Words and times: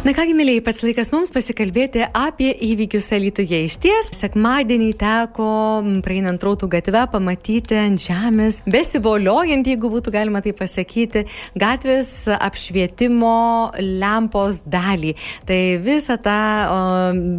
Na 0.00 0.14
kągi, 0.16 0.32
mėlyjei, 0.32 0.62
pats 0.64 0.78
laikas 0.80 1.10
mums 1.12 1.28
pasikalbėti 1.28 2.06
apie 2.16 2.54
įvykius 2.64 3.10
Alytuje. 3.12 3.58
Iš 3.66 3.74
ties, 3.82 4.06
sekmadienį 4.16 4.94
teko, 4.96 5.48
praeinant 6.00 6.40
rautų 6.40 6.70
gatvę, 6.72 7.02
pamatyti 7.12 7.76
ant 7.76 8.00
žemės, 8.00 8.62
besivoliojant, 8.64 9.68
jeigu 9.68 9.90
būtų 9.92 10.14
galima 10.14 10.40
tai 10.40 10.54
pasakyti, 10.56 11.26
gatvės 11.60 12.14
apšvietimo 12.32 13.34
lempos 14.00 14.62
dalį. 14.64 15.10
Tai 15.44 15.58
visą 15.84 16.16
tą 16.24 16.38
o, 16.38 16.80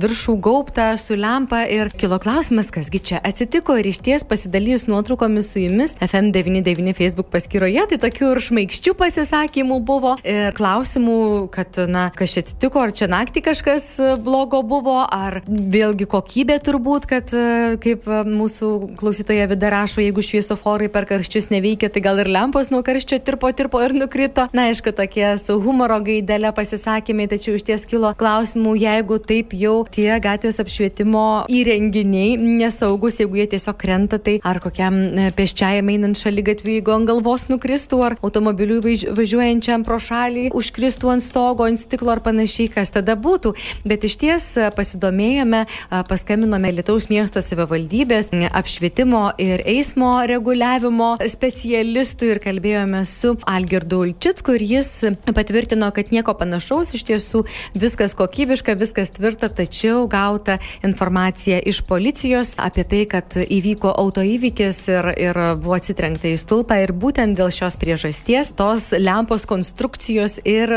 viršų 0.05 0.37
gaubtą 0.45 0.91
su 1.01 1.17
lempa 1.17 1.63
ir 1.65 1.89
kilo 1.97 2.21
klausimas, 2.21 2.69
kasgi 2.69 3.01
čia 3.09 3.23
atsitiko 3.25 3.79
ir 3.81 3.89
iš 3.89 4.03
ties 4.05 4.27
pasidalijus 4.29 4.85
nuotraukomis 4.85 5.49
su 5.55 5.65
jumis 5.65 5.97
FM99 5.97 6.93
Facebook 7.01 7.33
paskyroje, 7.33 7.89
tai 7.89 8.01
tokių 8.05 8.31
ir 8.35 8.45
šmaikščių 8.51 8.95
pasisakymų 9.01 9.81
buvo 9.81 10.13
ir 10.21 10.53
klausimų, 10.61 11.19
kad, 11.57 11.81
na, 11.89 12.11
kas 12.13 12.37
čia 12.37 12.45
atsitiko, 12.45 12.50
ar 12.81 12.91
čia 12.93 13.07
naktį 13.09 13.41
kažkas 13.45 13.85
e, 13.99 14.15
blogo 14.21 14.61
buvo, 14.63 14.99
ar 15.05 15.41
vėlgi 15.47 16.05
kokybė 16.09 16.57
turbūt, 16.63 17.07
kad 17.09 17.31
e, 17.33 17.77
kaip 17.81 18.07
e, 18.07 18.21
mūsų 18.27 18.97
klausytoja 18.99 19.47
vida 19.49 19.71
rašo, 19.71 20.01
jeigu 20.03 20.23
šviesoforai 20.25 20.89
per 20.91 21.07
karščius 21.09 21.49
neveikia, 21.51 21.89
tai 21.89 22.03
gal 22.03 22.21
ir 22.21 22.29
lempos 22.31 22.71
nuo 22.71 22.83
karščio 22.85 23.19
tirpo, 23.25 23.51
tirpo 23.55 23.81
ir 23.81 23.95
nukrito. 23.97 24.47
Na, 24.53 24.67
aišku, 24.69 24.93
tokie 24.97 25.33
su 25.41 25.57
humoro 25.63 25.99
gaidelė 26.03 26.53
pasisakymai, 26.55 27.29
tačiau 27.31 27.57
iš 27.57 27.65
ties 27.67 27.87
kilo 27.89 28.13
klausimų, 28.17 28.75
jeigu 28.81 29.19
taip 29.23 29.55
jau 29.57 29.81
tie 29.89 30.11
gatvės 30.21 30.61
apšvietimo 30.63 31.25
įrenginiai 31.51 32.37
nesaugus, 32.39 33.21
jeigu 33.23 33.41
jie 33.41 33.47
tiesiog 33.55 33.79
krenta, 33.81 34.21
tai 34.21 34.37
ar 34.43 34.61
kokiam 34.63 34.99
pėsčiajam 35.37 35.91
einant 35.93 36.19
šalia 36.19 36.45
gatvį, 36.51 36.79
jeigu 36.79 36.95
ant 36.95 37.09
galvos 37.09 37.47
nukristų, 37.51 38.01
ar 38.05 38.17
automobiliui 38.21 38.97
važiuojančiam 39.17 39.85
pro 39.87 39.99
šalį 40.01 40.49
užkristų 40.57 41.15
ant 41.15 41.25
stogo, 41.25 41.65
ant 41.69 41.79
stiklo 41.81 42.13
ar 42.13 42.21
panašiai 42.23 42.40
panašiai, 42.41 42.71
kas 42.73 42.89
tada 42.89 43.13
būtų. 43.15 43.53
Bet 43.85 44.05
iš 44.07 44.17
ties 44.17 44.45
pasidomėjome, 44.75 45.65
paskambinome 46.09 46.71
Lietuvos 46.73 47.09
miesto 47.11 47.41
savivaldybės 47.41 48.31
apšvietimo 48.49 49.35
ir 49.37 49.61
eismo 49.69 50.23
reguliavimo 50.25 51.17
specialistų 51.21 52.31
ir 52.33 52.41
kalbėjome 52.41 53.03
su 53.05 53.35
Algirdu 53.45 54.01
Ulčicku 54.01 54.55
ir 54.57 54.65
jis 54.65 54.89
patvirtino, 55.29 55.91
kad 55.93 56.09
nieko 56.11 56.33
panašaus, 56.33 56.95
iš 56.97 57.05
tiesų 57.11 57.43
viskas 57.77 58.15
kokybiška, 58.17 58.75
viskas 58.79 59.13
tvirta, 59.13 59.51
tačiau 59.53 60.07
gauta 60.09 60.57
informacija 60.83 61.61
iš 61.61 61.83
policijos 61.85 62.55
apie 62.57 62.87
tai, 62.89 63.03
kad 63.11 63.37
įvyko 63.37 63.93
autoįvykis 64.01 64.81
ir, 64.89 65.11
ir 65.29 65.41
buvo 65.61 65.77
atsitrenkta 65.77 66.31
į 66.31 66.41
stulpą 66.41 66.81
ir 66.81 66.95
būtent 66.97 67.37
dėl 67.37 67.53
šios 67.53 67.77
priežasties 67.81 68.55
tos 68.57 68.89
lempos 68.97 69.45
konstrukcijos 69.49 70.39
ir 70.47 70.73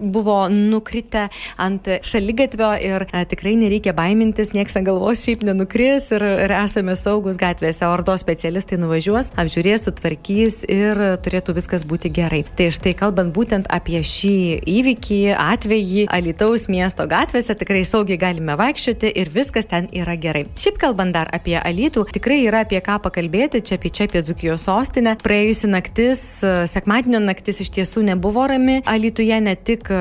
buvo 0.00 0.44
nukritę 0.52 0.99
nukritę 1.00 1.28
ant 1.58 1.88
šaligatvio 2.02 2.70
ir 2.80 3.06
a, 3.12 3.22
e, 3.22 3.24
tikrai 3.24 3.56
nereikia 3.56 3.92
baimintis, 3.92 4.52
nieks 4.52 4.76
ant 4.76 4.86
galvos 4.86 5.24
šiaip 5.24 5.42
nenukris 5.44 6.10
ir, 6.12 6.22
ir 6.22 6.52
esame 6.52 6.96
saugus 6.96 7.36
gatvėse. 7.36 7.84
Ordo 7.86 8.16
specialistai 8.16 8.78
nuvažiuos, 8.78 9.32
apžiūrės, 9.36 9.86
sutvarkys 9.86 10.64
ir 10.68 10.96
turėtų 11.24 11.54
viskas 11.56 11.84
būti 11.84 12.10
gerai. 12.12 12.44
Tai 12.56 12.70
štai 12.70 12.94
kalbant 12.94 13.32
būtent 13.34 13.66
apie 13.70 14.02
šį 14.02 14.62
įvykį, 14.66 15.20
atvejį 15.36 16.06
Alitaus 16.10 16.68
miesto 16.68 17.06
gatvėse, 17.06 17.54
tikrai 17.56 17.84
saugiai 17.84 18.18
galime 18.20 18.56
vaikščioti 18.56 19.12
ir 19.16 19.30
viskas 19.32 19.68
ten 19.70 19.88
yra 19.92 20.16
gerai. 20.20 20.46
Šiaip 20.56 20.78
kalbant 20.80 21.14
dar 21.16 21.30
apie 21.32 21.56
Alitų, 21.60 22.06
tikrai 22.12 22.42
yra 22.46 22.64
apie 22.66 22.80
ką 22.84 23.00
pakalbėti, 23.02 23.62
čia 23.64 23.78
apie 23.80 23.92
čia 23.92 24.08
apie 24.08 24.22
Dzukijos 24.24 24.66
sostinę. 24.68 25.16
Praėjusi 25.20 25.70
naktis, 25.70 26.22
sekmadienio 26.70 27.22
naktis 27.24 27.62
iš 27.64 27.72
tiesų 27.78 28.04
nebuvo 28.10 28.46
rami. 28.50 28.80
Alituje 28.88 29.40
ne 29.42 29.56
tik 29.56 29.90
e, 29.90 30.00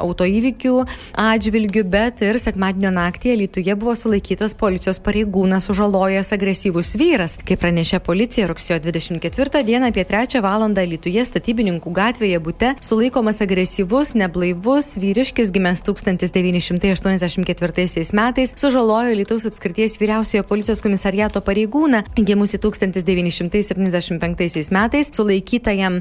auto 0.00 0.26
įvykių 0.30 0.74
atžvilgių, 1.20 1.82
bet 1.90 2.22
ir 2.24 2.38
sekmadienio 2.40 2.90
naktį 2.94 3.34
Lietuvoje 3.42 3.74
buvo 3.80 3.94
sulaikytas 3.98 4.54
policijos 4.58 4.98
pareigūnas 5.02 5.66
sužalojęs 5.68 6.32
agresyvus 6.36 6.94
vyras. 7.00 7.32
Kaip 7.46 7.58
pranešė 7.62 7.98
policija, 8.04 8.44
rugsėjo 8.50 8.78
24 8.86 9.64
dieną 9.66 9.84
apie 9.90 10.04
3 10.06 10.40
val. 10.44 10.58
Lietuvoje 10.70 11.24
statybininkų 11.24 11.90
gatvėje 11.96 12.38
būte 12.44 12.68
sulaikomas 12.84 13.38
agresyvus, 13.44 14.08
neblaivus 14.18 14.86
vyriškis 15.00 15.48
gimęs 15.54 15.80
1984 15.86 18.12
metais, 18.16 18.48
sužalojo 18.60 19.12
Lietuvos 19.16 19.46
apskrities 19.48 19.92
vyriausiojo 20.00 20.44
policijos 20.48 20.80
komisariato 20.84 21.38
pareigūną, 21.44 21.98
gimusi 22.16 22.58
1975 22.60 24.70
metais. 24.70 25.06
Sulaikytajam 25.16 25.94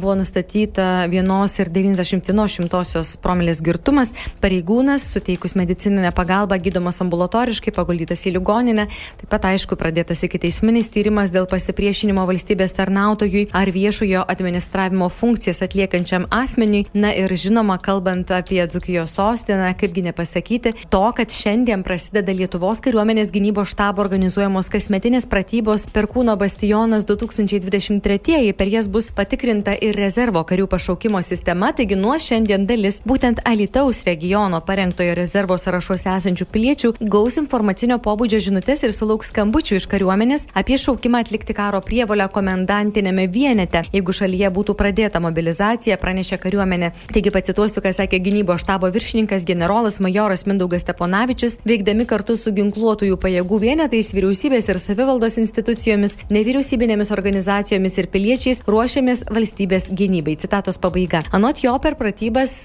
buvo 0.00 0.14
nustatyta 0.20 0.86
1,91 1.12 3.16
promilės 3.22 3.58
girtumas 3.62 3.75
girtumas. 3.76 4.12
Pareigūnas, 4.40 5.04
suteikus 5.12 5.54
medicininę 5.54 6.12
pagalbą, 6.16 6.58
gydomas 6.60 7.00
ambulatoriškai, 7.04 7.72
paguldytas 7.76 8.26
į 8.26 8.36
ligoninę. 8.38 8.86
Taip 9.20 9.30
pat, 9.30 9.46
aišku, 9.52 9.76
pradėtas 9.76 10.24
iki 10.24 10.40
teisminis 10.40 10.88
tyrimas 10.92 11.32
dėl 11.34 11.46
pasipriešinimo 11.50 12.24
valstybės 12.26 12.74
tarnautojui 12.76 13.48
ar 13.56 13.70
viešojo 13.72 14.24
administravimo 14.26 15.08
funkcijas 15.12 15.62
atliekančiam 15.66 16.26
asmeniui. 16.30 16.86
Na 16.96 17.12
ir 17.12 17.32
žinoma, 17.32 17.78
kalbant 17.82 18.30
apie 18.32 18.62
Dzukijos 18.66 19.16
sostinę, 19.16 19.72
kaipgi 19.78 20.06
nepasakyti, 20.08 20.72
to, 20.90 21.04
kad 21.16 21.32
šiandien 21.32 21.84
prasideda 21.86 22.32
Lietuvos 22.32 22.80
kariuomenės 22.84 23.32
gynybos 23.34 23.74
štabo 23.74 24.04
organizuojamos 24.04 24.70
kasmetinės 24.72 25.28
pratybos 25.30 25.86
Perkūno 25.92 26.36
bastionas 26.40 27.06
2023. 27.08 28.52
Per 28.56 28.72
jas 28.72 28.88
bus 28.88 29.10
patikrinta 29.14 29.76
ir 29.76 29.96
rezervo 29.98 30.42
karių 30.46 30.68
pašaukimo 30.72 31.22
sistema, 31.26 31.72
taigi 31.76 31.98
nuo 31.98 32.16
šiandien 32.20 32.66
dalis 32.68 33.02
būtent 33.06 33.42
Ali 33.44 33.65
Alitaus 33.66 34.04
regiono 34.04 34.60
parengtojo 34.60 35.14
rezervo 35.18 35.56
sąrašuose 35.58 36.12
esančių 36.12 36.44
piliečių 36.54 36.90
gaus 37.10 37.34
informacinio 37.40 37.96
pobūdžio 37.98 38.38
žinutės 38.44 38.84
ir 38.86 38.92
sulauks 38.94 39.32
skambučių 39.32 39.80
iš 39.80 39.86
kariuomenės 39.90 40.44
apie 40.60 40.76
šaukimą 40.78 41.24
atlikti 41.24 41.56
karo 41.58 41.80
prievolę 41.82 42.28
komendantinėme 42.30 43.24
vienete, 43.34 43.82
jeigu 43.90 44.14
šalyje 44.14 44.52
būtų 44.54 44.76
pradėta 44.78 45.18
mobilizacija, 45.24 45.96
pranešė 45.98 46.38
kariuomenė. 46.44 46.92
Taigi 47.10 47.32
pacituosiu, 47.34 47.82
ką 47.82 47.90
sakė 47.96 48.20
gynybos 48.22 48.62
štabo 48.62 48.92
viršininkas 48.94 49.48
generolas 49.48 49.98
majoras 49.98 50.46
Mindaugas 50.46 50.86
Steponavičius, 50.86 51.58
veikdami 51.66 52.06
kartu 52.06 52.38
su 52.38 52.54
ginkluotųjų 52.54 53.18
pajėgų 53.18 53.60
vienetais, 53.66 54.12
vyriausybės 54.14 54.70
ir 54.70 54.78
savivaldos 54.78 55.40
institucijomis, 55.42 56.14
nevyriausybinėmis 56.30 57.10
organizacijomis 57.18 57.98
ir 57.98 58.10
piliečiais 58.14 58.62
ruošiamės 58.70 59.26
valstybės 59.26 59.90
gynybai. 59.90 60.38
Citatos 60.38 60.78
pabaiga. 60.78 61.26
Anot 61.34 61.66
jo 61.66 61.74
per 61.82 61.98
pratybas 61.98 62.56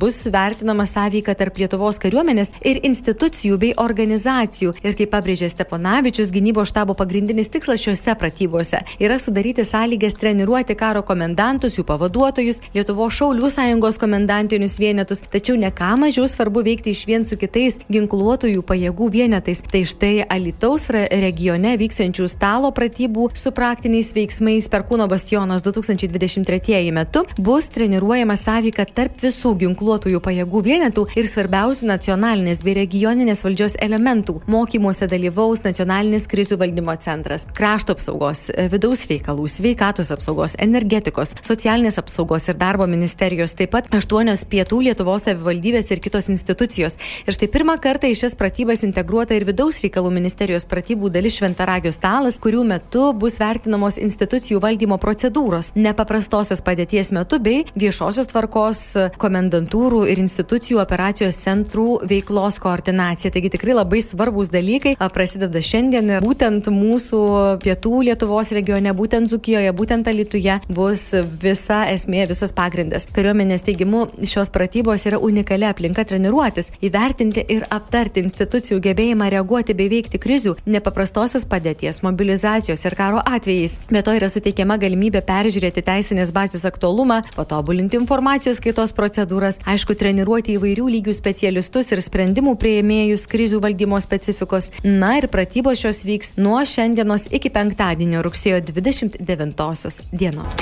bus 0.00 0.24
vertinama 0.32 0.86
sąveika 0.86 1.34
tarp 1.38 1.58
Lietuvos 1.58 1.98
kariuomenės 2.02 2.52
ir 2.64 2.80
institucijų 2.86 3.58
bei 3.58 3.72
organizacijų. 3.76 4.74
Ir 4.84 4.96
kaip 4.98 5.12
pabrėžė 5.12 5.50
Steponavičius, 5.52 6.32
gynybos 6.34 6.70
štabo 6.72 6.96
pagrindinis 6.98 7.50
tikslas 7.52 7.82
šiuose 7.82 8.14
pratybose 8.18 8.82
yra 9.00 9.18
sudaryti 9.18 9.64
sąlygas 9.64 10.16
treniruoti 10.18 10.76
karo 10.78 11.02
komendantus, 11.02 11.78
jų 11.78 11.86
pavaduotojus, 11.88 12.60
Lietuvos 12.74 13.16
šaulių 13.18 13.50
sąjungos 13.52 13.98
komendantinius 13.98 14.78
vienetus, 14.78 15.22
tačiau 15.32 15.56
ne 15.58 15.70
ką 15.74 15.94
mažiau 16.04 16.26
svarbu 16.28 16.62
veikti 16.66 16.92
iš 16.94 17.04
vien 17.08 17.24
su 17.24 17.38
kitais 17.40 17.80
ginkluotųjų 17.88 18.62
pajėgų 18.66 19.10
vienetais. 19.14 19.62
Tai 19.68 19.82
štai 19.88 20.26
Alitaus 20.28 20.88
regione 20.92 21.74
vyksiančių 21.80 22.28
stalo 22.30 22.70
pratybų 22.74 23.30
su 23.38 23.52
praktiniais 23.54 24.12
veiksmais 24.16 24.68
Perkūno 24.72 25.08
bastionas 25.10 25.64
2023 25.66 26.92
metu 26.92 27.24
bus 27.38 27.68
treniruojama 27.74 28.36
sąveika 28.36 28.86
tarp 28.86 29.18
visų 29.22 29.54
ginkluotųjų 29.62 30.17
pajėgų 30.24 30.62
vienetų 30.66 31.06
ir 31.18 31.28
svarbiausių 31.28 31.88
nacionalinės 31.90 32.62
bei 32.66 32.76
regioninės 32.78 33.44
valdžios 33.46 33.76
elementų. 33.84 34.38
Mokymuose 34.50 35.08
dalyvaus 35.10 35.62
nacionalinis 35.64 36.26
krizių 36.30 36.58
valdymo 36.60 36.94
centras, 37.02 37.46
krašto 37.56 37.96
apsaugos, 37.96 38.48
vidaus 38.72 39.06
reikalų, 39.10 39.46
sveikatos 39.50 40.12
apsaugos, 40.14 40.56
energetikos, 40.58 41.34
socialinės 41.46 41.98
apsaugos 42.00 42.48
ir 42.48 42.58
darbo 42.60 42.86
ministerijos, 42.90 43.54
taip 43.58 43.74
pat 43.76 43.88
aštuonios 43.94 44.44
pietų 44.48 44.80
Lietuvos 44.88 45.26
savivaldybės 45.28 45.90
ir 45.92 46.02
kitos 46.04 46.30
institucijos. 46.32 46.96
Ir 47.26 47.36
štai 47.36 47.50
pirmą 47.52 47.78
kartą 47.82 48.10
į 48.10 48.16
šias 48.22 48.36
pratybas 48.38 48.84
integruota 48.86 49.36
ir 49.36 49.46
vidaus 49.48 49.82
reikalų 49.84 50.12
ministerijos 50.14 50.66
pratybų 50.68 51.10
dalis 51.14 51.38
šventaragio 51.38 51.92
stalas, 51.94 52.38
kurių 52.42 52.64
metu 52.68 53.12
bus 53.12 53.38
vertinamos 53.40 53.98
institucijų 54.00 54.62
valdymo 54.64 54.98
procedūros, 55.02 55.72
nepaprastosios 55.76 56.62
padėties 56.64 57.12
metu 57.16 57.40
bei 57.42 57.64
viešosios 57.78 58.30
tvarkos 58.32 58.82
komendantūrų 59.20 60.07
ir 60.08 60.22
institucijų 60.22 60.80
operacijos 60.82 61.38
centrų 61.44 61.98
veiklos 62.08 62.58
koordinacija. 62.62 63.32
Taigi 63.34 63.52
tikrai 63.54 63.76
labai 63.76 64.00
svarbus 64.04 64.50
dalykai 64.52 64.96
prasideda 65.12 65.62
šiandien. 65.64 66.18
Būtent 66.24 66.70
mūsų 66.72 67.20
pietų 67.62 68.02
Lietuvos 68.08 68.52
regione, 68.56 68.92
būtent 68.96 69.30
Zukijoje, 69.30 69.72
būtent 69.76 70.08
Alituje 70.08 70.58
bus 70.72 71.02
visa 71.42 71.82
esmė, 71.92 72.24
visas 72.30 72.54
pagrindas. 72.56 73.08
Kariuomenės 73.14 73.64
teigimu 73.66 74.06
šios 74.26 74.52
pratybos 74.54 75.04
yra 75.10 75.20
unikali 75.22 75.66
aplinka 75.68 76.04
treniruotis, 76.08 76.72
įvertinti 76.84 77.44
ir 77.56 77.66
aptarti 77.74 78.22
institucijų 78.24 78.80
gebėjimą 78.88 79.28
reaguoti 79.34 79.76
bei 79.78 79.90
veikti 79.92 80.20
krizių, 80.22 80.56
nepaprastosios 80.66 81.44
padėties, 81.48 82.02
mobilizacijos 82.06 82.84
ir 82.86 82.96
karo 82.98 83.20
atvejais. 83.24 83.78
Be 83.90 84.02
to 84.06 84.14
yra 84.16 84.30
suteikiama 84.32 84.78
galimybė 84.80 85.22
peržiūrėti 85.28 85.84
teisinės 85.84 86.32
bazės 86.36 86.64
aktualumą, 86.68 87.20
patobulinti 87.36 87.98
informacijos 88.00 88.62
kaitos 88.64 88.94
procedūras, 88.96 89.60
aišku, 89.68 89.97
treniruoti 89.98 90.54
įvairių 90.56 90.86
lygių 90.94 91.12
specialistus 91.16 91.86
ir 91.94 92.00
sprendimų 92.04 92.52
prieimėjus 92.60 93.26
krizių 93.30 93.58
valdymo 93.64 93.98
specifikos. 94.04 94.64
Na 94.84 95.10
ir 95.18 95.26
pratybos 95.32 95.76
šios 95.82 95.98
vyks 96.08 96.28
nuo 96.38 96.60
šiandienos 96.62 97.22
iki 97.34 97.48
penktadienio 97.54 98.18
rugsėjo 98.26 98.58
29 98.70 100.02
dienos. 100.12 100.52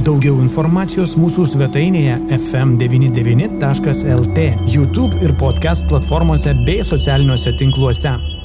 Daugiau 0.00 0.38
informacijos 0.40 1.12
mūsų 1.20 1.44
svetainėje 1.52 2.14
fm99.lt, 2.38 4.38
YouTube 4.72 5.12
ir 5.20 5.36
podcast 5.40 5.84
platformose 5.92 6.50
bei 6.64 6.80
socialiniuose 6.86 7.52
tinkluose. 7.60 8.39